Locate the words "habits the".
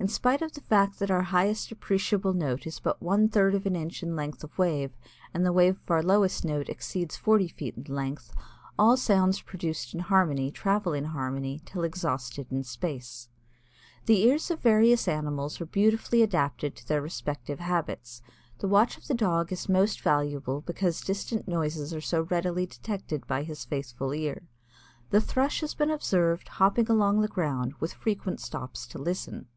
17.58-18.68